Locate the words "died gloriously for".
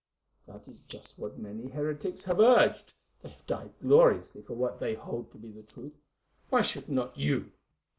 3.45-4.55